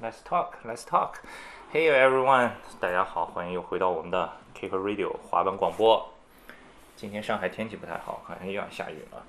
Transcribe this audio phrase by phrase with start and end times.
[0.00, 1.14] Let's talk, let's talk.
[1.72, 6.08] Hey everyone，大家好，欢迎又回到我们的 Kick Radio 滑板广播。
[6.94, 9.26] 今天上海天气不太好，好像又要下雨了。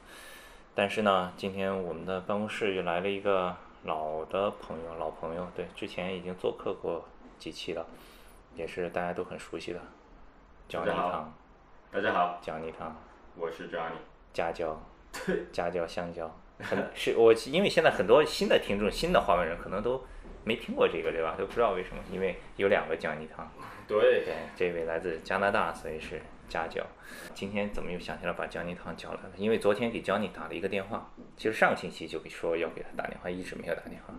[0.76, 3.56] 但是呢，今天我们的办公室又来了一个
[3.86, 7.04] 老的朋友，老朋友，对，之前已经做客过
[7.40, 7.84] 几期了，
[8.56, 9.82] 也是大家都很熟悉的，
[10.68, 11.34] 姜泥汤，
[11.92, 12.96] 大家好，姜泥汤，
[13.36, 13.98] 我是 Johnny。
[14.32, 14.80] 家教，
[15.26, 16.30] 对，夹椒香蕉，
[16.60, 20.04] 很是我因为现在很多新的听众、新的滑板人可能都
[20.44, 21.36] 没听过这个，对吧？
[21.38, 23.50] 都不知道为什么，因为有两个姜泥汤。
[23.88, 26.86] 对， 对，这位来自加拿大，所以是家教。
[27.34, 29.32] 今天怎么又想起来把姜泥汤叫来了？
[29.36, 34.14] 因为昨天给姜泥打了一个电话，其实上个星期就说要给他打电话，一直没有打电话。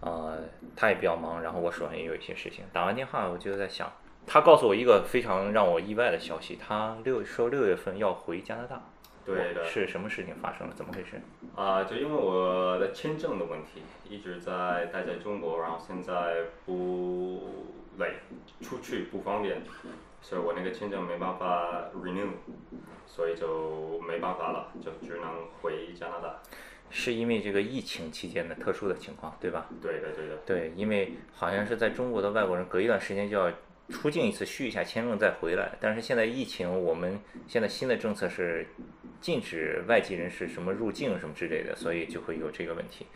[0.00, 0.38] 呃，
[0.76, 2.64] 他也比较忙，然后我手上也有一些事情。
[2.72, 3.90] 打完电话，我就在想，
[4.26, 8.82] 他告诉我一个非常让我意外的消息，他六说六月份要回加拿大。
[9.24, 9.64] 对的。
[9.64, 10.74] 是什么事情发生了？
[10.74, 11.20] 怎么回事？
[11.56, 17.48] 啊、就因为我的签证的问题，一直在待在中国，然后现在不
[17.98, 18.14] 累，
[18.60, 19.62] 出去不方便，
[20.20, 22.28] 所以我那个签证没办法 renew，
[23.06, 26.40] 所以就没办法了，就只能回加拿大。
[26.90, 29.66] 是因为这个疫情期间的特殊的情况，对吧？
[29.82, 30.36] 对的，对的。
[30.46, 33.50] 对，因为好像是在中国的外国人隔一段时间就要
[33.88, 35.72] 出境一次，续一下签证再回来。
[35.80, 38.68] 但是现在疫情，我们现在新的政策是
[39.24, 43.06] 禁止外籍人士什么入境什么之类的，所以就会有这个问题。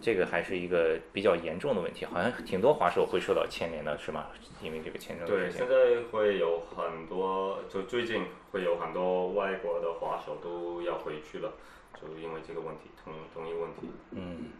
[0.00, 4.28] 这个还是一个比较严重的问题，好像挺多滑手会受到牵连的，是吗？
[4.62, 11.52] 因为这个签证的对，现在会有很多，就最近会有很多外国的滑手都要回去了，
[12.00, 13.88] 就因为这个问题，同同一个问题。
[14.12, 14.52] 嗯，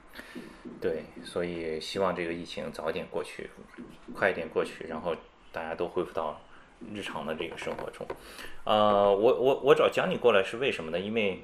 [0.80, 3.48] 对，所以希望这个疫情早点过去，
[4.12, 5.14] 快一点过去，然后
[5.52, 6.40] 大家都恢复到
[6.92, 8.06] 日常的这个生活中。
[8.64, 10.98] 呃，我我我找讲你过来是为什么呢？
[10.98, 11.42] 因为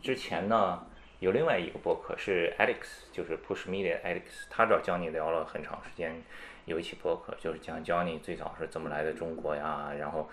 [0.00, 0.84] 之前呢
[1.20, 6.22] 有另外一个播客是 Alex，就是 Push Media Alex，他找教你聊了很长时间，
[6.64, 10.28] 有一期播客就是讲教你最早是怎么来的中国呀，然后。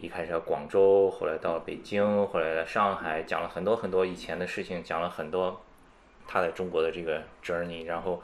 [0.00, 5.60] 一开始在广州，后来到北京，后来来上海，讲了很多很多以前的事情，讲了很多
[6.24, 8.22] 他在中国的这个 journey，然后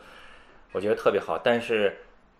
[0.70, 1.36] 我觉得特别好。
[1.36, 1.96] 但是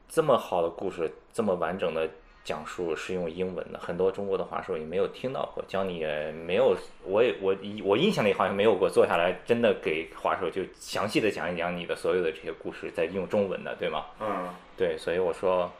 [0.09, 2.09] 这么好的故事，这么完整的
[2.45, 14.05] 讲述是用英文的，很多中国的滑手也没有听到过，教你也没有，我也我我印象里好像没有过坐下来真的给滑手就详细的讲一讲你的所有的这些故事，再用中文的，对吗？
[14.21, 15.73] 嗯，对，所以我说，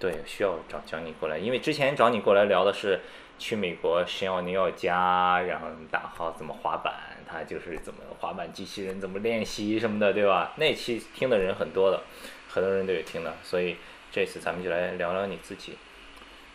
[0.00, 3.00] 对，需要找找你过来，因为之前找你过来聊的是
[3.38, 6.94] 去美国神奥尼奥家，然后大号怎么滑板，
[7.28, 10.54] 他就是怎么滑板机器人怎么练习什么的，对吧？
[10.56, 12.02] 那期听的人很多的，
[12.48, 13.76] 很多人都有听的，所以
[14.10, 15.76] 这次咱们就来聊聊你自己。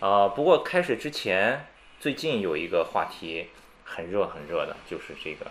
[0.02, 1.68] 啊、不过开始之前，
[2.00, 3.50] 最近有一个话题
[3.84, 5.46] 很热很热的，就是这个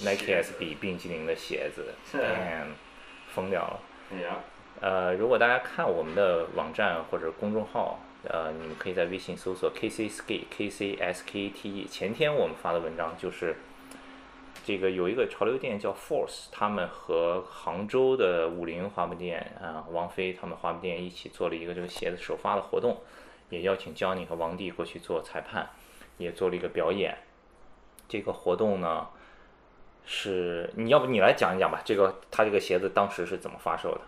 [0.00, 1.92] Nike SB 冰激凌的鞋子，
[3.28, 3.80] 疯掉了。
[4.80, 11.86] 呃，如果大家看我们的网站或者公众号，呃，你们可以在微信搜索 KC Skate K C S K T E。
[11.86, 13.56] 前天我们发的文章就是
[14.64, 23.02] 这个有一个潮流店叫 Force，他们和杭州的五菱滑板店啊、王菲他们滑板店一起做了一个这个鞋子首发的活动，
[23.52, 25.68] 也邀请 Johnny 和王帝过去做裁判，
[26.16, 27.18] 也做了一个表演。
[28.08, 29.06] 这个活动呢，
[30.06, 31.82] 是你要不你来讲一讲吧？
[31.84, 34.00] 这个他这个鞋子当时是怎么发售的？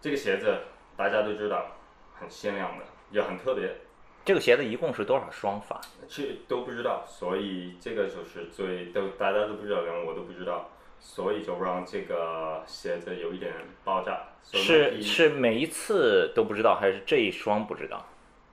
[0.00, 0.58] 这个鞋子
[0.96, 1.66] 大家都知道，
[2.14, 3.76] 很限量的，也很特别，
[4.24, 5.78] 这个鞋子一共是多少双发？
[6.08, 13.52] 这都不知道，所以这个就是最都大家都不知道，连我都不知道，所以就让这个鞋子有一点
[13.84, 14.18] 爆炸。
[14.42, 18.02] 是是每一次都不知道，还是这一双不知道？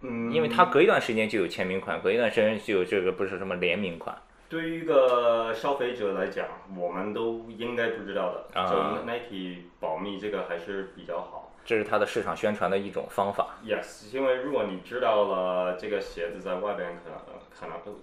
[0.01, 4.15] 嗯，因为它隔一段时间就有签名款，隔一段时间就有这个不是什么联名款。
[4.49, 6.47] 对于一个消费者来讲，
[6.77, 8.59] 我们都应该不知道的。
[8.61, 11.51] 啊就 Nike 保密这个还是比较好。
[11.65, 13.57] 这是它的市场宣传的一种方法。
[13.65, 17.19] Yes，因为如果你知道了这个鞋子在外边可能
[17.59, 17.99] 可能都，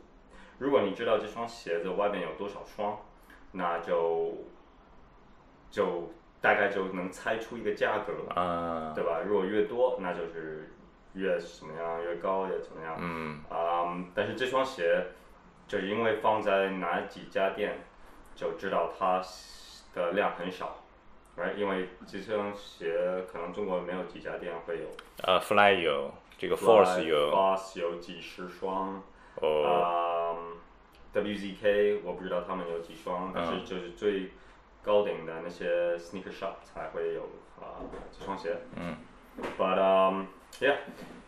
[0.59, 2.99] 如果你知道这双鞋子外边有多少双，
[3.53, 4.35] 那就
[5.71, 6.13] 就
[6.43, 9.21] 大概就能猜出一个价格了，嗯对吧？
[9.25, 10.71] 如果越多，那就是
[11.15, 12.97] 越怎么样，越高越怎么样。
[12.99, 15.07] 嗯嗯，但是这双鞋，
[15.69, 17.79] 就因为放在哪几家店，
[18.35, 19.23] 就知道它
[19.95, 20.79] 的量很少
[21.37, 21.55] ，right？
[21.55, 24.87] 因为这双鞋可能中国没有几家店会有。
[25.23, 29.01] 呃，Fly 有，这个 Force 有，Force 有几十双，
[29.37, 34.33] 哦，嗯，WZK 我不知道他们有几双，但是就是最
[34.83, 37.23] 高顶的那些 sneaker shop 才会有
[37.61, 37.79] 啊、
[38.11, 38.57] 这双鞋。
[38.75, 38.97] 嗯。
[39.59, 40.27] But um
[40.61, 40.77] yeah,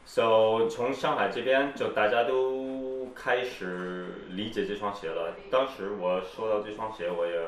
[0.05, 5.35] so 从上海这边就大家都开始理解这双鞋了。
[5.51, 7.39] 当时我收到这双鞋，我也，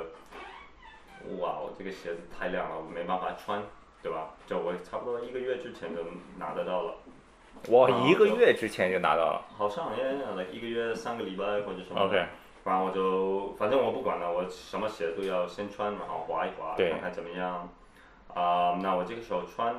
[1.38, 3.62] 哇，我这个鞋子太亮了，我没办法穿。
[4.00, 4.31] 对吧？
[4.46, 6.00] 就我差不多一个月之前就
[6.38, 6.94] 拿得到了，
[7.70, 9.44] 哇，啊一个月之前就拿到了。
[9.58, 10.04] 好像也
[10.37, 12.02] like 一个月三个礼拜或者什么。
[12.02, 12.25] OK，
[12.64, 17.69] 然后我就反正我不管了，我什么鞋都要先穿，然后滑一滑，看看怎么样。
[18.32, 19.75] 啊、那我这个时候穿，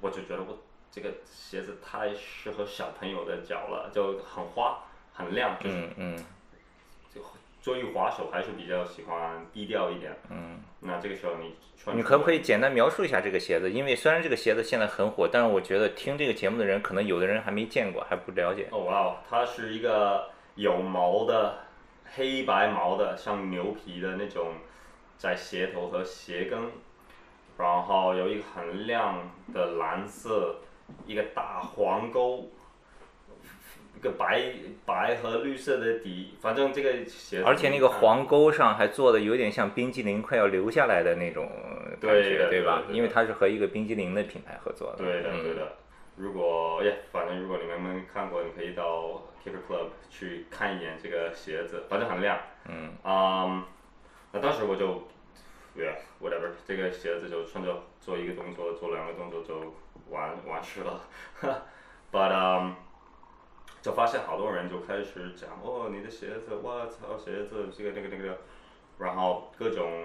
[0.00, 0.58] 我就觉得我
[0.90, 6.24] 这个鞋子太适合小朋友的脚了，就很花很亮，就是嗯嗯
[7.60, 10.16] 作为滑手还是比较喜欢低调一点。
[10.30, 10.62] 嗯。
[10.82, 13.70] 那这个时候你穿，你可不可以简单描述一下这个鞋子？
[13.70, 18.68] 因为虽然这个鞋子现在很火，但是我觉得听这个节目的人，可能有的人还没见过，还不了解。
[18.70, 21.58] 哦哇哦，它是一个有毛的
[22.14, 24.54] 黑白毛的，像牛皮的那种，
[25.18, 26.58] 在鞋头和鞋跟，
[27.60, 30.56] 然后有一个很亮的蓝色，
[31.06, 32.48] 一个大黄沟，
[33.96, 34.52] 一个白
[34.86, 41.50] 白和绿色的底，反正这个鞋子，而且那个黄沟上还做的有点像冰激凌快要流下来的那种
[42.00, 45.04] 感觉，对吧因为它是和一个冰激凌的品牌合作的。
[45.04, 45.72] 对的，嗯对的。
[46.16, 52.38] 如果耶，反正如果你们没看过，你可以到 Kicker Club 去看一眼这个鞋子，反正很亮。
[52.68, 52.92] 嗯。
[53.04, 53.64] 嗯，
[54.32, 55.08] 那当时我就
[55.76, 59.74] ，yeah，whatever，这个鞋子就穿着做一个动作，做两个动作就
[60.08, 61.06] 完完事了。
[62.12, 62.72] But um，
[63.80, 68.38] 就发现好多人就开始讲，哦，你的鞋子，我操，鞋子这个那个那个，
[68.98, 70.04] 然后各种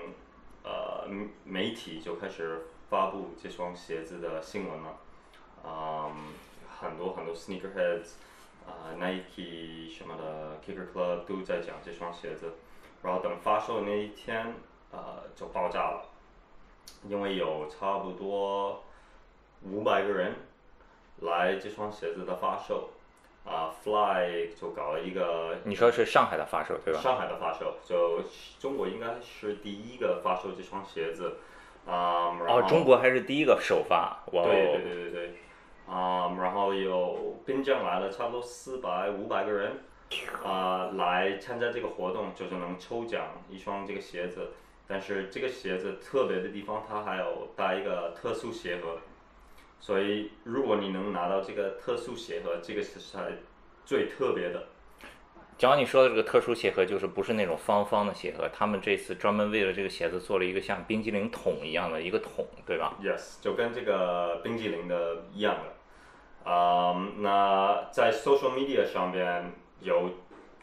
[0.64, 1.08] 呃
[1.44, 4.98] 媒体就开始发布这双鞋子的新闻了。
[5.64, 6.34] 嗯，
[6.80, 8.14] 很多很多 sneakerheads，
[8.68, 12.54] 啊、Nike 什么的，Kicker Club 都在讲这双鞋子。
[13.02, 14.54] 然后等发售那一天，
[14.92, 16.02] 呃，就爆炸了，
[17.08, 18.84] 因为有差不多
[19.64, 20.34] 五百个人
[21.22, 22.90] 来这双鞋子的发售，
[23.46, 27.00] 啊、f l y 就搞了一个你说是上海的发售对吧？
[27.00, 28.22] 上海的发售，就
[28.60, 31.38] 中国应该是第一个发售这双鞋子，
[31.86, 34.46] 啊、然后哦，中国还是第一个首发，哇哦！
[34.46, 35.36] 对对对对对，
[35.88, 39.84] 啊、然后有滨江来了差不多四百五百个人，
[40.44, 44.52] 啊、来参加这个活动，就是能抽奖一双这个鞋子。
[44.88, 48.98] 但是这个鞋子特别的地方，它还有带一个特殊鞋盒，
[49.80, 53.32] 所以如果你能拿到这个特殊鞋盒，这个是才
[53.86, 54.68] 最特别的。
[55.58, 66.52] 只要你说的这个特殊鞋盒，就是不是那种方方的鞋盒，他们这次专门为了这个鞋子做了一个像冰激凌桶一样的一个桶，对吧？Yes，就跟这个冰激凌的一样的。
[66.52, 70.12] 啊、那在 social media 上边有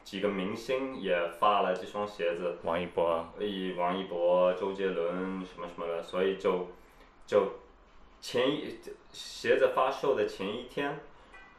[0.04, 6.69] 几个明星也发了这双鞋子，王一博，以王一博、周杰伦什么什么的，所以就
[7.26, 7.60] 就
[8.20, 8.78] 前一
[9.10, 11.00] 鞋子发售的前一天，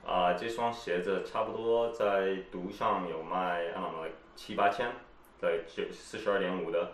[0.05, 3.91] 啊、这双鞋子差不多在独上有卖啊
[4.35, 4.91] 七八千，
[5.39, 6.91] 对，就四十二点五的。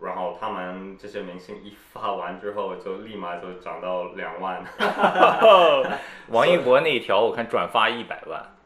[0.00, 4.64] 然后他们这些明星一发完之后，就立马就涨到两万。
[6.30, 8.57] 王一博那一条我看转发一百万。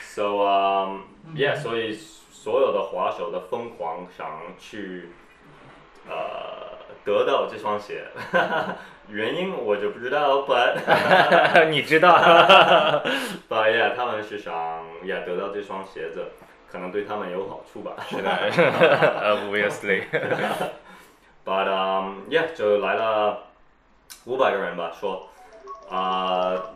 [0.00, 1.02] So um
[1.34, 4.26] yeah，所以所有的滑手的疯狂想
[4.58, 5.10] 去
[6.08, 6.14] 呃
[7.04, 8.04] 得到这双鞋，
[9.08, 10.74] 原因我就不知道，but
[11.70, 12.12] 你知道？
[13.48, 14.52] but yeah，他们是想
[15.04, 16.26] yeah 得到这双鞋子，
[16.70, 17.92] 可能对他们有好处吧。
[18.08, 18.28] 是的，
[19.40, 20.02] obviously。
[21.44, 23.44] But um yeah，就来了
[24.26, 25.28] 五百个人吧，说
[25.90, 26.74] 啊。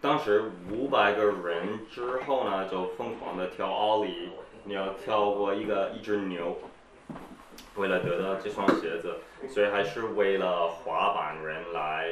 [0.00, 4.30] 当时五百个人之后呢，就疯狂的跳奥利，
[4.64, 6.56] 你要跳过一个一只牛，
[7.74, 9.16] 为了得到这双鞋子，
[9.48, 12.06] 所以还是为了滑板人来，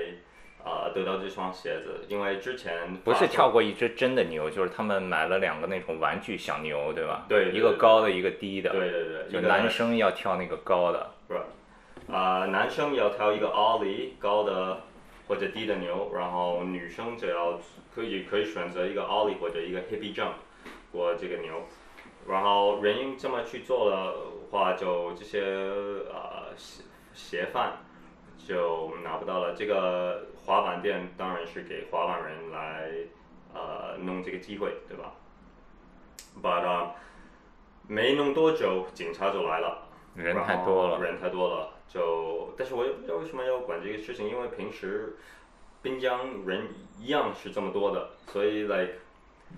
[0.64, 7.24] 呃，得到这双鞋子，因为之前不是跳过一只真的牛，就是他们买了两个那种玩具小牛，对吧？
[7.28, 8.70] 对对一个高的，一个低的。
[8.70, 11.08] 对对对，就男生要跳那个高的。
[11.28, 11.44] 是吧？
[12.12, 14.80] 啊、男生要跳一个奥利高的
[15.28, 17.58] 或者低的牛，然后女生只要
[17.94, 20.34] 可以可以选择一个 ollie 或者一个 hippie jump
[20.92, 21.62] 过这个牛，
[22.28, 24.14] 然后原因这么去做的
[24.50, 27.78] 话，就这些呃鞋鞋贩
[28.38, 29.54] 就拿不到了。
[29.54, 32.90] 这个滑板店当然是给滑板人来
[33.52, 35.12] 呃弄这个机会，对吧
[36.42, 36.90] ？But、uh,
[37.88, 39.88] 没弄多久，警察就来了。
[40.14, 40.98] 人太多了。
[41.00, 45.16] 人太多了，就但是我也不知道为什么要管这个事情，因为平时
[45.82, 48.94] 滨江人一样是这么多的，所以 like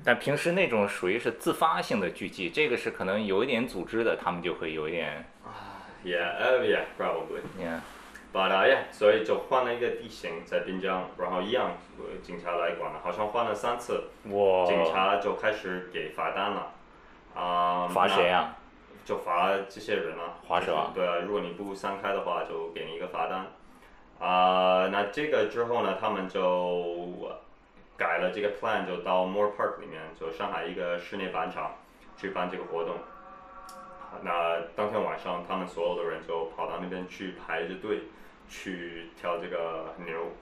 [0.04, 5.24] 但平时那种属于是自发性的聚集，这个是可能有一点组织的，他们就会有一点
[6.04, 16.74] yeah uh, yeah uh, 所以就换了一个地形在滨江，然后一样呃警察来管了，好像换了三次，哇，警察就开始给罚单了，
[17.34, 18.54] 啊、罚谁啊？
[19.08, 23.46] 就罚这些人了，啊对啊，如果你不散开的话，就给你一个罚单。
[24.18, 27.16] 啊、那这个之后呢，他们就
[27.96, 31.76] 改了这个 plan，就到 Moore Park 里面，就上海一个室内板场
[32.18, 32.96] 去办这个活动。
[34.20, 38.02] 那当天晚上，他们所有的人就跑到那边去排着队
[38.46, 40.32] 去挑这个牛。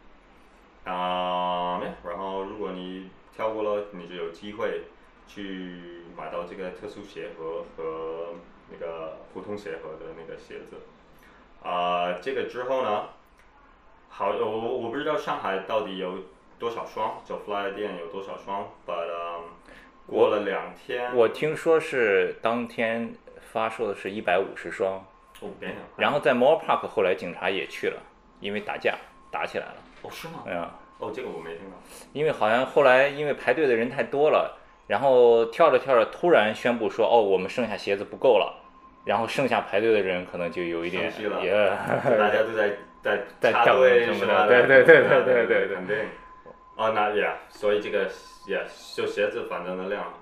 [0.93, 4.83] 啊、然后如果你跳过了，你就有机会
[5.29, 8.35] 去买到这个特殊鞋盒和
[8.71, 10.77] 那个普通鞋盒的那个鞋子。
[11.63, 13.09] 啊、这个之后呢，
[14.09, 16.15] 好，我我不知道上海到底有
[16.59, 19.45] 多少双，就 Fly 店有多少双，but、um,
[20.07, 23.13] 过了两天，我听说是当天
[23.53, 25.05] 发售的是一百五十双，
[25.41, 25.51] 哦，
[25.97, 28.01] 然后在 Mall Park 后来警察也去了，
[28.41, 28.97] 因为打架
[29.31, 29.75] 打起来了。
[30.03, 30.45] 哦是吗？
[30.47, 31.77] 嗯，哦，这个我没听到。
[32.13, 38.62] 因为好像后来因为排队的人太多了，然后跳着跳着，突然宣布说：“哦，我们剩下鞋子不够了。”
[39.07, 41.52] 然后剩下排队的人可能就有一点，也
[42.19, 45.97] 大家都在 在在跳什么的，对对对对对对肯定。
[46.75, 48.11] 哦，那也，所以这个
[48.49, 48.61] 也
[48.97, 50.12] 就鞋子反正的量，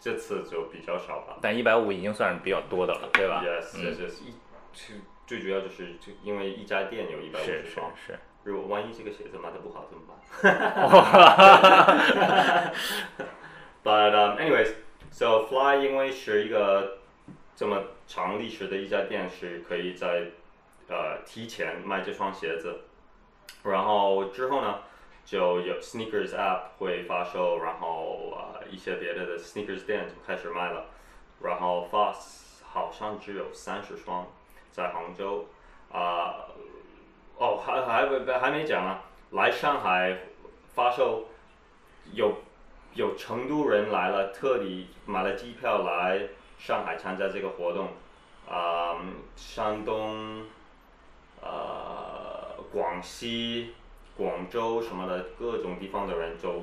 [0.00, 1.36] 这次就比较少吧。
[1.42, 4.34] 但一百五已经算是比较多的了，对吧？Yes, 一
[4.72, 8.18] 最最主要就是就因为一家店有一百五十双，是。
[8.44, 10.16] 如果万一这个鞋子卖的不好怎么办？
[10.88, 12.72] 哈哈哈哈哈哈。
[13.86, 14.72] ？But um, anyways,
[15.12, 16.98] so Fly 因为是一个
[17.54, 20.32] 这么长历史的一家店，是可以在
[20.88, 22.80] 呃提前卖这双鞋子，
[23.62, 24.80] 然后之后呢
[25.24, 30.86] 就有 Sneakers App 会发售，然后呃一些别的的 Sneakers 店就开始卖了，
[31.40, 34.26] 然后 Foss 好像只有三十双
[34.72, 35.46] 在杭州，
[35.92, 36.34] 啊、
[37.38, 40.18] 哦还还还还没讲啊，来上海
[40.74, 41.28] 发售
[42.12, 42.34] 有
[42.96, 46.22] 有成都人来了，特地买了机票来
[46.58, 47.88] 上海参加这个活动，
[48.48, 48.96] 啊、
[49.36, 50.44] 山东，
[51.42, 53.74] 呃，广西、
[54.16, 56.62] 广州什么的各种地方的人就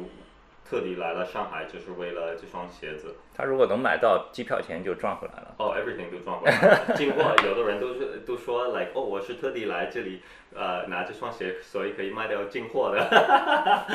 [0.67, 3.15] 特地来了上海，就是为了这双鞋子。
[3.35, 5.53] 他如果能买到，机票钱就赚回来了。
[5.59, 6.95] 哦、e v e r y t h i n g 都赚回来了。
[6.95, 10.21] 进货，有的人都是都说， like，哦，我是特地来这里，
[10.55, 13.85] 呃，拿这双鞋，所以可以卖掉进货的。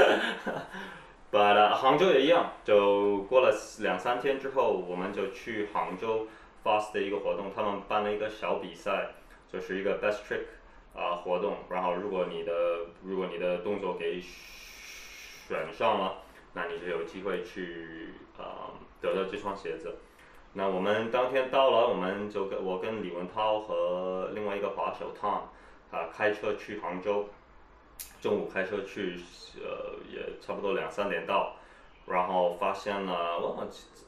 [1.30, 6.26] But、uh, 杭州也一样，就过了两三天之后，我们就去杭州
[6.64, 9.10] Fast 的一个活动，他们办了一个小比赛，
[9.52, 10.46] 就是一个 Best Trick
[10.98, 11.58] 啊、活动。
[11.68, 12.52] 然后如果你的
[13.02, 16.14] 如果你的动作给选上了，
[16.54, 19.96] 那你就有机会去啊、得到这双鞋子。
[20.54, 25.42] 那我们当天到了，我们就跟我跟李文涛和另外一个滑手 Tom
[25.94, 27.28] 啊开车去杭州，
[28.20, 29.20] 中午开车去，
[29.56, 31.56] 呃也差不多两三点到，
[32.06, 33.66] 然后发现了哇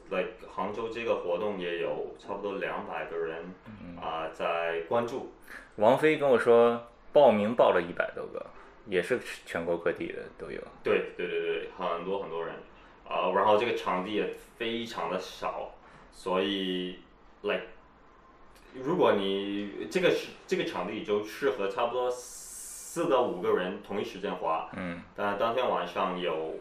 [0.09, 3.53] ，like 杭州这个活动也有差不多两百个人
[4.01, 5.31] 啊、在关注，
[5.75, 8.45] 王菲跟我说，报名报了一百多个，
[8.87, 10.61] 也是全国各地的都有。
[10.83, 12.55] 对对对对，很多很多人，
[13.07, 15.71] 啊、然后这个场地也非常的少，
[16.11, 16.99] 所以
[17.43, 17.63] ，like，
[18.73, 22.09] 如果你这个是这个场地就适合差不多
[22.93, 26.55] 四到五个人同一时间滑，嗯，但当天晚上有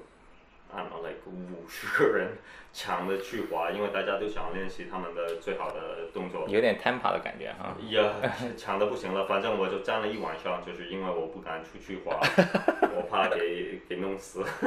[0.72, 2.38] ，I don't know like 五十个人
[2.72, 6.46] 抢着去滑，因为大家都想练习他们的最好的动作。
[6.46, 7.75] 有点 Tampa 的感觉哈。
[7.88, 8.12] 呀，
[8.56, 12.20] 抢的不行了，反正我就站了一晚上，就是因为我不敢出去滑，
[12.94, 14.44] 我怕给给弄死。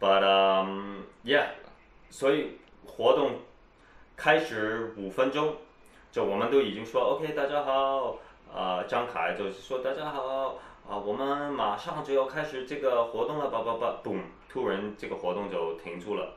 [0.00, 1.48] But um yeah，
[2.08, 2.56] 所以
[2.86, 3.32] 活动
[4.16, 5.56] 开始五分钟，
[6.10, 8.16] 就我们都已经说 OK，大家好，
[8.54, 10.56] 啊、张凯就是说大家好，
[10.88, 16.34] 啊、我们马上就要开始这个活动了，叭叭叭，boom，突然这个活动就停住了，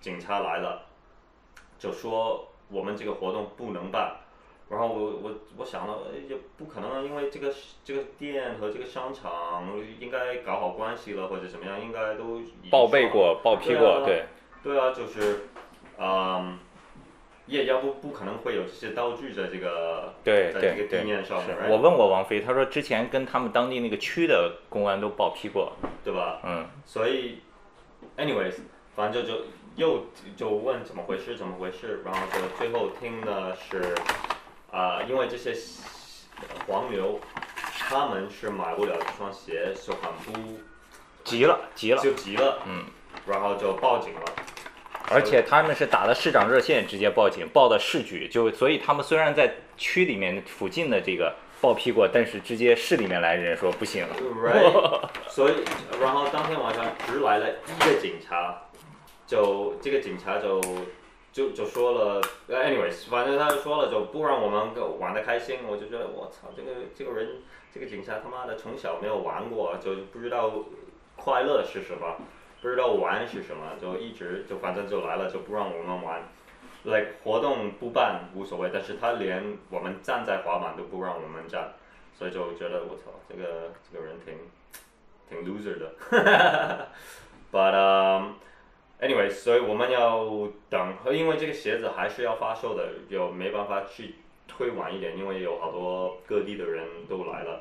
[0.00, 0.86] 警察来了。
[1.78, 4.16] 就说我们这个活动不能办。
[4.70, 7.52] 然后我我我想了，呃也不可能啊，因为这个
[7.84, 9.68] 这个店和这个商场
[10.00, 14.26] 应该搞好关系了，或者怎么样，应该都报备过，报批过，对啊
[14.62, 15.48] 对，对啊，就是，
[15.98, 16.58] 嗯，
[17.46, 25.72] 也要不不可能会有这些道具在这个对在这个地面上面我问过王菲，她说之前跟他们当地那个区的公安都报批过，
[26.02, 26.40] 对吧？
[26.44, 27.40] 嗯，所以
[28.16, 28.54] ，anyways，
[28.96, 29.42] 反正就
[29.76, 33.94] 又就问怎么回事，怎么回事，然后就最后听的是，
[34.70, 35.54] 啊、因为这些
[36.66, 37.20] 黄牛，
[37.78, 40.58] 他们是买不了这双鞋，就很不
[41.24, 42.84] 急了急了，就急了，嗯，
[43.26, 44.20] 然后就报警了。
[45.14, 54.04] 而且他们是打了市长热线直接报警，报的市局，就所以他们虽然在区里面附近的这个报批过，但是直接市里面来人说不行
[54.42, 55.54] ，Right，所以
[56.00, 58.62] 然后当天晚上只来了一个警察，
[59.26, 60.60] 就这个警察就
[61.32, 67.42] 就就说了，anyways，反正他就说了，就不让我们玩的开心，我就觉得我操，这个这个人，
[67.72, 70.52] 这个警察他妈的从小没有玩过，就不知道
[71.16, 72.16] 快乐是什么，
[72.64, 76.22] 不知道玩是什么，就一直就反正就来了，就不让我们玩。
[76.84, 81.74] like 活动不办无所谓，但是他连我们站在滑板都不让我们站，
[82.14, 84.34] 所以就觉得我操，这个这个人挺
[85.28, 86.88] 挺 loser 的。
[87.52, 88.36] But um,
[88.98, 94.14] anyway，所以我们要等，因为这个鞋子还是要发售的，就没办法去
[94.48, 97.60] 推晚一点，因为有好多各地的人都来了，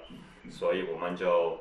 [0.50, 1.60] 所以我们就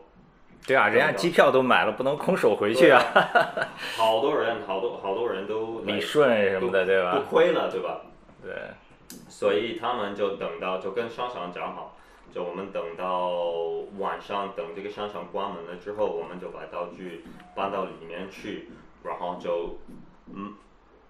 [0.64, 3.02] 对啊，人家机票都买了，不能空手回去啊。
[3.96, 7.18] 好多人，好多好多人都理顺什么的，对吧？
[7.28, 7.34] 不？
[7.34, 8.00] 亏了，对吧？
[8.42, 8.54] 对，
[9.28, 11.96] 所以他们就等到就跟商场讲好，
[12.32, 13.30] 就我们等到
[13.98, 17.24] 晚上等这个商场关门了之后，我们就把道具
[17.56, 18.68] 搬到里面去，
[19.02, 19.78] 然后就
[20.32, 20.54] 嗯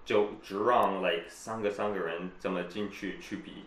[0.04, 3.64] 就只让 like 三个三个人这么进去去比，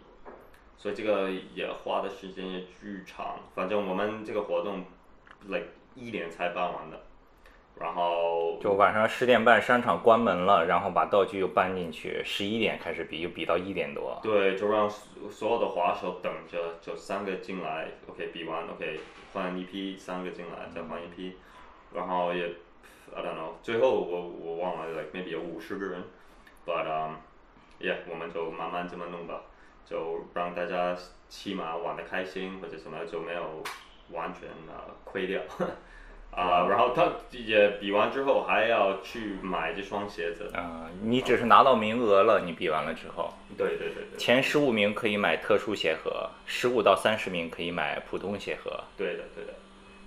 [0.78, 3.38] 所以这个也花的时间也巨长。
[3.54, 4.84] 反正我们这个活动
[5.48, 7.00] like 一点才办完的，
[7.80, 14.20] 然后就晚上十点半商场关门了，然后把道具又搬进去，十一点开始比，又比到一点多。
[14.24, 19.00] 对，就让所所有的滑手等着，就三个进来，OK，比完，OK，
[19.34, 21.38] 换一批，三个进来，再换一批，
[21.94, 22.46] 然后也
[23.14, 26.04] ，I don't know，最后我我忘了，like maybe 有五十个人
[26.66, 27.16] ，but um,
[27.80, 29.42] yeah，我们就慢慢这么弄吧，
[29.86, 30.96] 就让大家
[31.28, 33.64] 起码玩的开心或者什么，就没有
[34.12, 35.42] 完全呃亏掉。
[36.32, 49.54] 啊、然后他也比完之后还要去买这双鞋子，啊、你只是拿到名额了，你比完了之后，对对对对，前十五名可以买特殊鞋盒，十五到三十名可以买普通鞋盒，对的对的。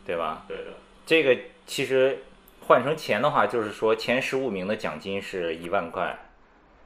[0.04, 0.44] 对吧？
[0.48, 0.64] 对的，
[1.04, 1.36] 这个
[1.66, 2.18] 其实
[2.66, 6.18] 换成钱的话，就是说前十五名的奖金是一万块，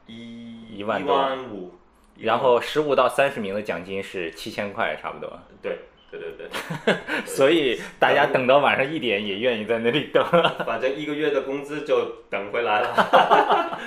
[0.07, 1.17] 一一万多。
[1.17, 1.75] 万五，
[2.19, 5.39] 然后十五到三十名的奖金是七千块，差不多。
[5.61, 5.79] 对
[6.13, 6.47] 对对
[6.85, 6.95] 对，
[7.27, 10.23] 所以大家等到晚上一点也愿意在那里等。
[10.67, 13.81] 反正一个月的工资就等回来了。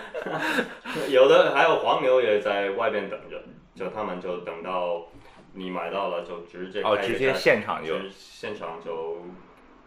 [1.10, 3.42] 有的还有黄牛也在外边等着，
[3.74, 5.06] 就他们就等到
[5.52, 9.18] 你买到了就直接哦，直接现场就现场就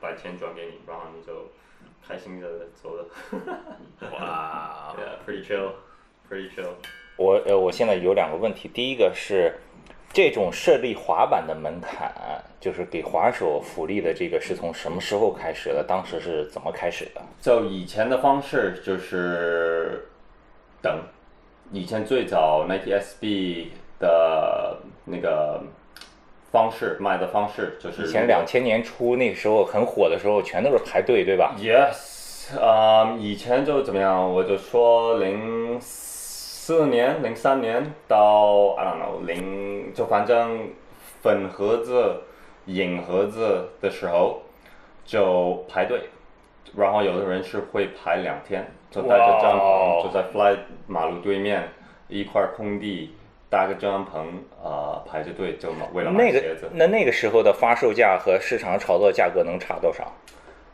[0.02, 1.52] 把钱转给你，然后你就
[2.06, 3.06] 开心的走了。
[4.12, 6.73] 哇！Yeah，pretty chill，pretty chill。
[7.15, 9.56] 我呃，我现在有两个问题，第一个是
[10.13, 12.12] 这种设立滑板的门槛，
[12.60, 15.84] 就是给滑手福利的这个是从什么时候开始的？
[15.84, 17.22] 当时是怎么开始的？
[17.41, 20.08] 就以前的方式就是
[20.82, 21.02] 等，
[21.72, 23.67] 以前最早 Nike SB
[24.00, 25.62] 的那个
[26.52, 34.34] 方式卖的方式就是以前两千年初那时候很火的时候，全都是排队，对吧？Yes，啊、以前就怎么样？
[34.34, 35.80] 我就说零
[36.67, 40.67] 四年、零三年到 I don't know 零，就反正
[41.21, 42.23] 粉盒子、
[42.65, 44.41] 影盒子的时候
[45.06, 46.01] 就排队，
[46.75, 51.69] 然后有的人是会排两天，就带着帐篷就在 Fly 马路对面
[52.10, 53.15] 一块空地
[53.49, 54.25] 搭个帐篷，
[54.62, 56.69] 啊、排着队就为了买那个鞋子。
[56.73, 60.12] 那那个时候的发售价和市场炒作价格能差多少？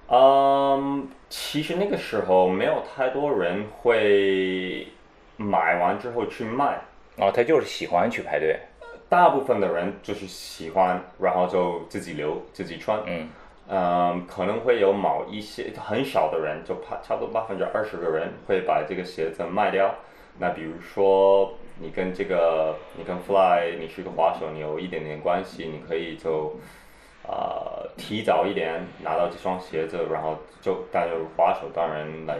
[0.07, 4.87] 嗯，其实那个时候没有太多人会
[5.37, 6.79] 买完之后去卖，
[7.17, 8.59] 哦，他就是喜欢去排队。
[9.09, 12.99] 大部分的人就是喜欢，然后就自己留自己穿。
[13.05, 13.29] 嗯，
[13.67, 19.93] 嗯，可能会有某一些很少的人，就怕差不多百分之二十个人会把这个鞋子卖掉。
[20.39, 26.55] 那比如说你跟这个，你跟 Fly，你是个滑手，你有一点点关系，你可以就
[27.27, 32.39] 呃提早一点拿到这双鞋子，然后就但是滑手当然来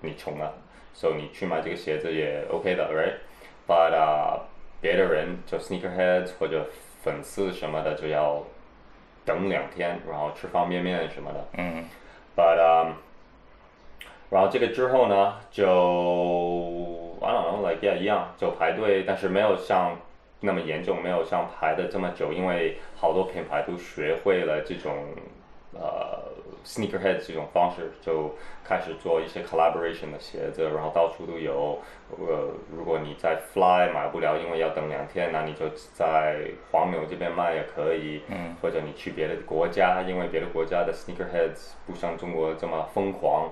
[0.00, 0.54] 你穷了，
[0.92, 4.40] 所以你去买这个鞋子也 OK 的，right？But 啊、
[4.80, 6.66] 别的人就 sneakerheads 或者
[7.02, 8.42] 粉丝什么的就要
[9.24, 11.44] 等两天，然后吃方便面什么的。
[11.58, 11.84] 嗯
[12.36, 12.92] But um，
[14.30, 15.66] 然后这个之后呢，就
[17.20, 19.96] I don't know，like yeah 一样，就排队，但是没有像
[20.40, 24.92] 那么严重，没有像排的这么久，因为好多品牌都学会了这种
[25.74, 26.31] 呃
[26.64, 31.78] sneakerhead 这种方式，就开始做一些 collaboration 的鞋子，然后到处都有。
[32.10, 38.22] 呃，如果你在 Fly 买不了，因为要等两天，那你就在黄牛这边卖也可以。
[38.28, 38.56] 嗯。
[38.60, 43.50] 或者你去别的国家，因为别的国家的 sneakerheads 不像中国这么疯狂。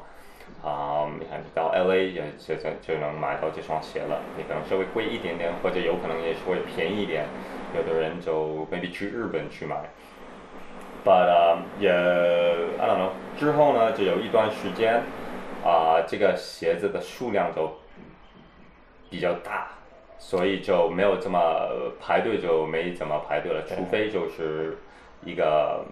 [0.65, 7.25] 啊、你看你到 LA 也就就就能买到这双鞋了，你可能稍微贵一点点，或者有可能也是会便宜一点。
[7.77, 9.77] 有的人就 maybe 去日本去买。
[11.03, 15.03] But、um, 也 I don't know，之后呢，就有一段时间，
[15.65, 17.73] 啊、这个鞋子的数量就
[19.09, 19.69] 比较大，
[20.19, 21.41] 所以就没有这么
[21.99, 24.77] 排队就没怎么排队了，除非就是
[25.25, 25.85] 一个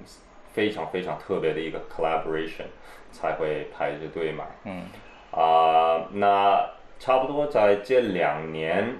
[0.53, 2.67] 非常非常特别的一个 collaboration
[3.11, 4.45] 才会排着队买。
[4.65, 4.83] 嗯
[5.31, 6.69] 啊、那
[6.99, 8.97] 差不多在这两年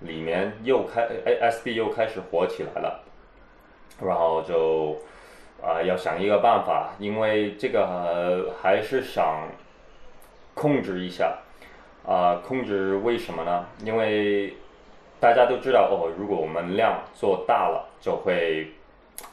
[0.00, 3.02] 里面又开哎 SB 又开始火起来了，
[4.00, 4.96] 然后就
[5.62, 9.48] 啊、要想一个办法，因为这个、呃还是想
[10.54, 11.38] 控制一下
[12.04, 13.64] 啊、控制为什么呢？
[13.84, 14.54] 因为
[15.20, 18.72] 大家都知道哦，如果我们量做大了，就会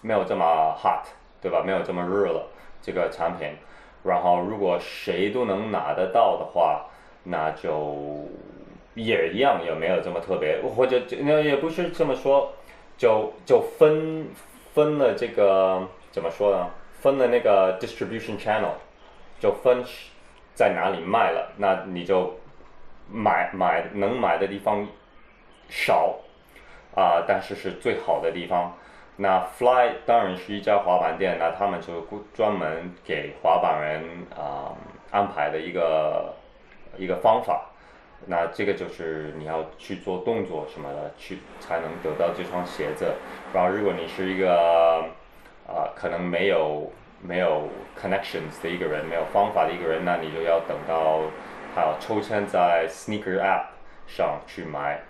[0.01, 1.07] 没有这么 hot，
[1.41, 1.63] 对吧？
[1.65, 2.45] 没有这么热了
[2.79, 3.49] 这个产品。
[4.03, 6.85] 然后如果谁都能拿得到的话，
[7.23, 8.29] 那就
[8.93, 12.53] 也一样，也没有这么特别，或者那也不是这么说，
[12.97, 14.27] 就就分
[14.73, 16.69] 分了这个怎么说呢？
[17.01, 18.73] 分了那个 distribution channel，
[19.39, 19.83] 就分
[20.53, 22.37] 在哪里卖了，那你就
[23.09, 24.85] 买买能买的地方
[25.69, 26.15] 少
[26.95, 28.75] 啊、但是是最好的地方。
[29.15, 34.03] 那 Fly 当然是一家滑板店，那他们就专门给滑板人
[34.35, 34.75] 啊、
[35.11, 36.33] 安排的一个
[36.97, 37.69] 一个方法。
[38.25, 43.13] 那这个就是你要去做动作什么的，去才能得到这双鞋子。
[43.53, 45.05] 然后如果你是一个
[45.69, 51.21] 啊、可能没有没有 connections 的一个人，没有方法的一个人，那你就要等到
[51.75, 53.65] 还有抽签在 Sneaker App
[54.07, 55.01] 上去买。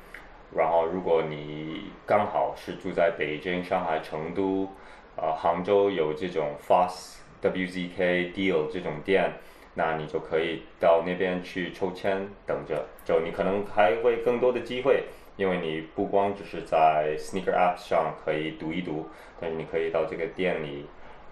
[0.55, 4.67] 然后，如果你刚好是住在北京、上海、成都，
[5.15, 9.33] 呃，杭州有这种 Fast WZK Deal 这种店，
[9.75, 12.87] 那你就可以到那边去抽签，等着。
[13.05, 15.03] 就你可能还会更多的机会，
[15.39, 19.07] 因为你不光只是在 Sneaker App 上可以读一读，
[19.39, 20.85] 但是你可以到这个店里，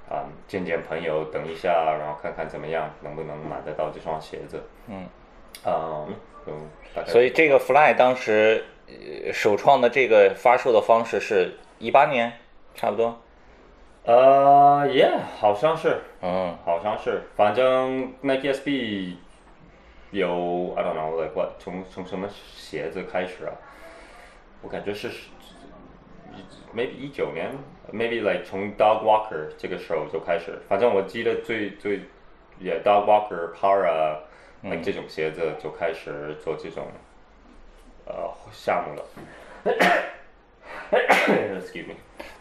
[0.10, 4.64] 啊、见见朋友，等一下，然后看看怎么样，能不能买得到这双鞋子。
[4.88, 5.06] 嗯，
[5.66, 6.08] 嗯，
[6.48, 6.54] 嗯
[6.96, 12.32] 大概所以这个 Fly 当时呃首创的这个发售的方式是一八年，
[12.76, 13.20] 差不多。
[14.06, 19.16] 呃，Yeah，好像是，嗯好像是，反正 Nike SB
[20.12, 23.52] 有 I don't know like what 从从什么鞋子开始啊？
[24.62, 25.10] 我感觉是
[26.76, 27.52] maybe 一九年
[27.92, 32.02] ，maybe like 从 Dog Walker 这个时候就开始，反正我记得最最
[32.60, 34.18] 也 Dog Walker Para
[34.64, 36.88] like 这种鞋子就开始做这种
[38.06, 39.06] 呃项目了。
[40.90, 41.96] Excuse me。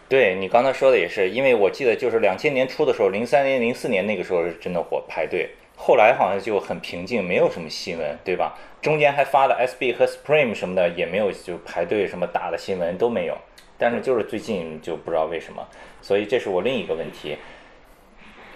[0.08, 8.56] 对你刚才说的也是，因为我记得就是两千年初的时候，零三年、零四年那个时候是真的火排队，后来好像就很平静，没有什么新闻，对吧？
[8.82, 13.36] 中间还发了 SB 和 Supreme 什么的，也没有就排队什么大的新闻都没有。
[13.78, 15.62] 但是就是最近就不知道为什么，
[16.00, 17.36] 所以这是我另一个问题。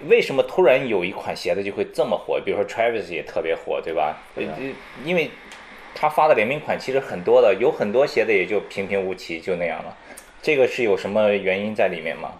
[0.08, 2.40] 为什么突然有一款鞋子就会这么火？
[2.40, 4.16] 比如说 Travis 也特别火，对吧？
[4.34, 4.64] 对啊呃
[5.04, 5.30] 因为
[5.94, 9.94] 他发的联名款其实很多的，有很多鞋子也就平平无奇，就那样了。
[10.40, 12.32] 这个是有什么原因在里面吗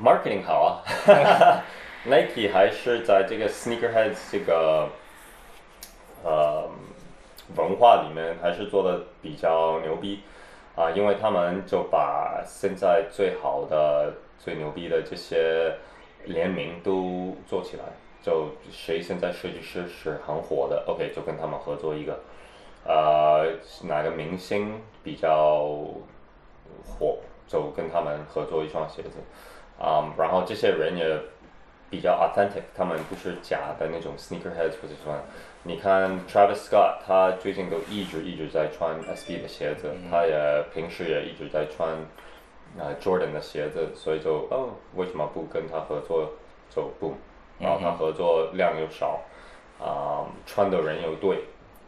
[0.00, 1.64] ？marketing 好啊
[2.04, 4.88] ，Nike 还是在这个 sneakerheads 这个
[6.24, 6.68] 呃
[7.56, 10.20] 文化里面还是做的比较牛逼
[10.76, 15.74] 啊、因为他们就把现在最好的、最牛逼的这些
[16.24, 17.82] 联名都做起来，
[18.22, 22.18] 就谁现在设计师是很火的，OK 就跟他们合作一个，
[22.86, 23.46] 呃
[23.82, 25.68] 哪个明星比较
[26.86, 29.10] 火，就跟他们合作一双鞋子。
[29.78, 31.18] 啊、然后这些人也
[31.90, 35.20] 比较 authentic，他们不是假的那种 sneakerheads 或者穿，
[35.64, 41.88] 你看 Travis Scott，他最近都一直一直在穿 SB 的鞋子，他也平时也一直在穿
[42.78, 46.30] 呃 Jordan 的鞋子，所以就哦，为什么不跟他合作
[46.74, 47.16] 就不，
[47.58, 49.20] 然后他合作量又少，
[49.80, 51.42] 啊、穿的人又对，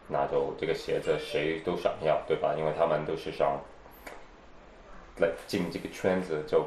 [0.08, 2.54] 那就这个鞋子谁都想要，对吧？
[2.58, 3.56] 因为他们都是想
[5.18, 6.66] 来进这个圈子，就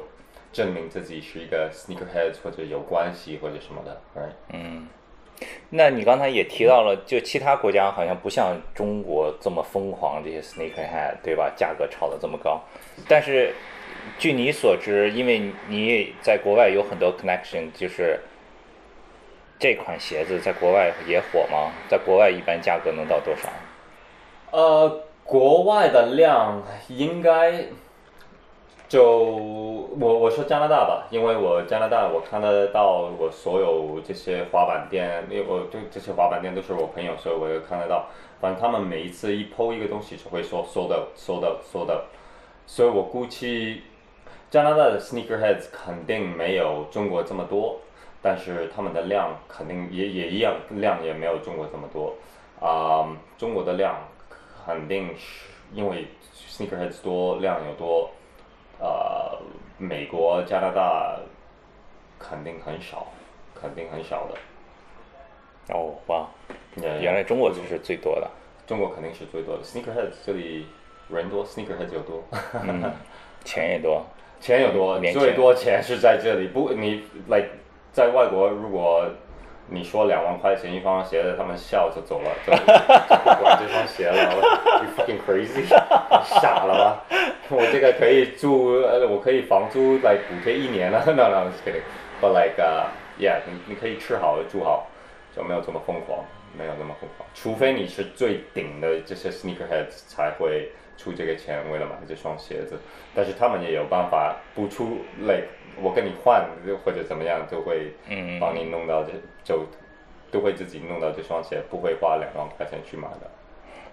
[0.56, 4.80] 证明自己是一个 sneakerheads 或者有关系或者什么的，right？
[5.68, 11.52] 那你刚才也提到了，就其他国家好像不像中国这么疯狂，这些 sneakerhead 对吧？
[11.54, 12.58] 价格炒得这么高，
[13.06, 13.52] 但是
[14.18, 18.18] 据你所知，因为你也在国外有很多 connection，就是
[19.58, 21.70] 这款鞋子在国外也火吗？
[21.86, 23.50] 在国外一般价格能到多少？
[24.52, 27.62] 呃，国外的量应该
[28.88, 29.04] 就
[29.98, 38.06] 我我说加拿大吧，因为我加拿大我看得到我所有这些滑板店，因为我对这些滑板店都是我朋友，所以我也看得到。
[38.40, 41.90] 反正他们每一次一抛一个东西就会说 sold sold sold
[42.66, 43.82] 所以我估计
[44.50, 47.80] 加拿大的 sneakerheads 肯定没有中国这么多，
[48.22, 52.14] 但是他们的量肯定也也一样，量也没有中国这么多。
[52.60, 53.96] 啊、中国的量
[54.64, 56.06] 肯定是因为
[56.48, 58.10] sneakerheads 多，量又多，
[58.78, 59.38] 呃，
[59.78, 61.18] 美国、加拿大
[62.18, 63.06] 肯定很少，
[63.54, 65.74] 肯定很少的。
[65.74, 66.26] 哦，哇
[67.00, 68.30] 原来中国就是最多的。
[68.66, 70.66] 中国肯定是最多的，sneakerheads 这里
[71.08, 72.22] 人多，sneakerheads 又多，
[72.62, 72.92] 嗯，
[73.44, 74.04] 钱也多。
[74.40, 76.48] 钱也多，最多钱是在这里。
[76.48, 77.48] 不，你 like
[77.92, 79.08] 在外国，如果
[79.68, 84.32] 你说两万块钱一双鞋子，他们笑就走了，就就不管这双鞋了。
[84.34, 84.40] 我
[84.84, 85.66] You fucking crazy，
[86.40, 87.04] 傻了吧？
[87.48, 91.04] 我这个可以住，呃，我可以房租来补贴一年了。
[91.06, 91.82] No no，I'm just kidding。
[92.20, 92.86] But like，uh,
[93.18, 94.86] yeah，你你可以吃好住好，
[95.34, 96.24] 就没有这么疯狂，
[96.56, 97.28] 没有那么疯狂。
[97.34, 102.78] 除非你是最顶的这些 sneakerheads 才会出这个钱为了买这双鞋子，
[103.14, 105.46] 但是他们也有办法不出 like
[105.80, 106.46] 我跟你换
[106.84, 109.12] 或者怎么样，都会嗯帮你弄到这
[109.44, 109.66] 就
[110.30, 113.30] 都会自己弄到这双鞋，不会花两万块钱去买的。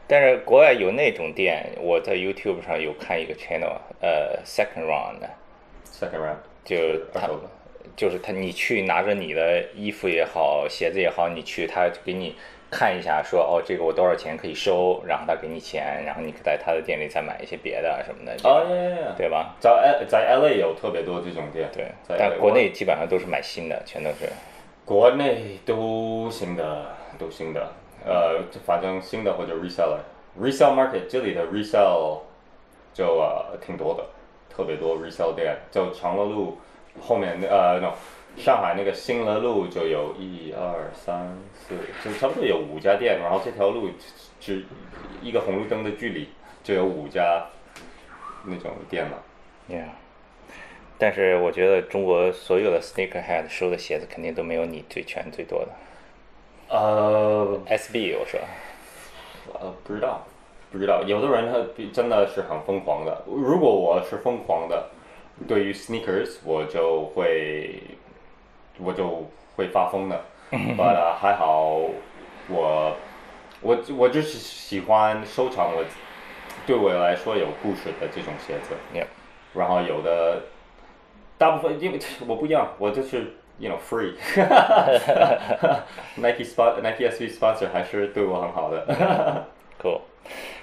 [0.07, 6.77] 但是国外有那种店，我在 YouTube 上有看一个 channel，呃，Second Round，Second round 就
[7.13, 7.29] 他。
[7.97, 12.35] 就是他，你去拿着你的衣服也好，鞋子也好，你去他给你
[12.73, 19.13] 看一下，说哦，这个我多少钱可以收，然后他给你钱，然后你在他的店里再买一些别的什么的，这哦种呀呀呀！
[19.15, 19.53] 对吧？
[19.59, 24.27] 在 L 在 LA 有特别多这种店，对，在但国内基本上都是买新的，全都是。
[24.83, 26.87] 国内都新的，
[27.19, 27.71] 都新的，
[28.05, 32.19] 呃，反正新的或者 reseller，resell market 这里的 resell
[32.93, 34.03] 就呃挺多的，
[34.49, 36.57] 特别多 resell 店，就长乐路
[36.99, 37.93] 后面呃 no
[38.37, 43.89] 上海那个新乐路就有一二三四，就差不多有五家店，然后这条路
[44.39, 44.65] 只
[45.21, 46.29] 一个红绿灯的距离
[46.63, 47.45] 就有五家
[48.45, 49.17] 那种店嘛。
[49.69, 49.85] Yeah，
[50.97, 55.69] 但是我觉得中国所有的 sneakerhead 收的鞋子肯定都没有你最全最多的。
[56.69, 58.39] 呃，SB 我说，
[59.53, 60.25] 呃，不知道，
[60.71, 61.03] 不知道。
[61.03, 63.23] 有的人他真的是很疯狂的。
[63.27, 64.89] 如果我是疯狂的，
[65.47, 67.79] 对于 sneakers，我就会，
[68.79, 70.21] 我就会发疯的。
[70.51, 71.79] But、uh, 还好
[72.47, 72.95] 我，
[73.61, 75.83] 我我就是喜欢收藏我，
[76.67, 78.75] 对我来说有故事的这种鞋子。
[79.55, 80.41] 然后有的，
[81.37, 84.13] 大部分因为我不一样，我就是 you know free。
[86.17, 89.45] Nike spot Nike SB sponsor 还是对我很好的。
[89.81, 90.01] Cool，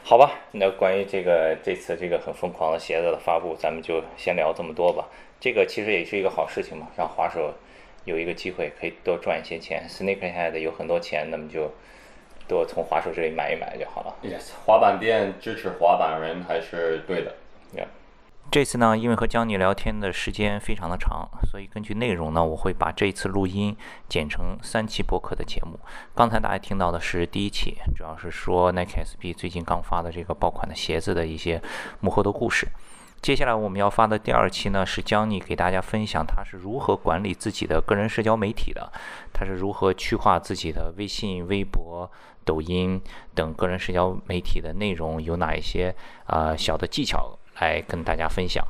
[0.05, 5.05] 好吧，那关于这个这次这个很疯狂的鞋子的发布，咱们就先聊这么多吧。
[5.41, 7.53] 这个其实也是一个好事情嘛，让滑手
[8.11, 9.87] 有一个机会可以多赚一些钱。
[9.89, 11.73] Sneakerhead 有很多钱，那么就
[12.49, 14.15] 多从滑手这里买一买就好了。
[14.23, 17.37] Yes，滑板店支持滑板人还是对的。
[17.73, 17.87] Yeah.
[18.51, 23.77] 这次呢，因为和江妮聊天的时间非常的长，所以根据内容呢，我会把这一次录音
[24.09, 25.79] 剪成三期播客的节目。
[26.17, 31.63] 刚才大家听到的是第一期，主要是说 Nike SB 最近刚发的这个爆款的鞋子的一些
[32.01, 32.67] 幕后的故事。
[33.23, 38.91] 接下来我们要发的第二期呢，是江你给大家分享他是如何管理自己的个人社交媒体的，
[39.33, 42.11] 他是如何去化自己的微信、微博、
[42.47, 42.99] 抖音
[43.35, 45.95] 等个人社交媒体的内容，有哪一些
[46.29, 48.65] 呃小的技巧来跟大家分享。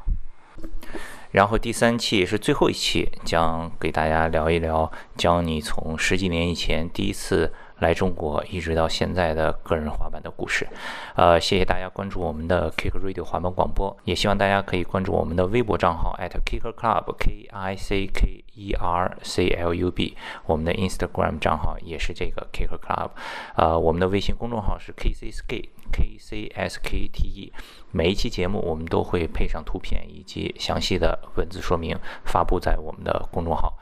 [1.31, 10.69] 然后第三期也是最后一期，将给大家聊一聊教你从十几年以前第一次来中国，一直到现在的个人滑板的故事。
[11.17, 19.91] 呃，谢谢大家关注我们的 Kick Radio 滑板广播，也希望大家可以关注我们的微博账号 at Kicker Club K I C K E R C L U
[19.91, 20.17] B，
[20.47, 23.11] 我们的 Instagram 账号也是这个 Kicker Club，
[23.57, 27.53] 呃，我们的微信公众号是 K C S K K C S K T E。
[27.93, 33.73] 每一期节目我们都会配上图片以及详细的文字说明，发布在我们的公众号。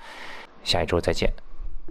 [0.63, 1.48] 下一周再见。